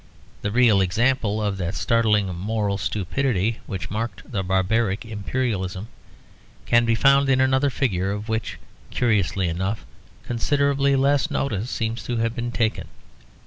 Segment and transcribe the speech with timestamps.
[0.41, 5.89] The real example of that startling moral stupidity which marked the barbaric imperialism
[6.65, 8.57] can be found in another figure of which,
[8.89, 9.85] curiously enough,
[10.23, 12.87] considerably less notice seems to have been taken.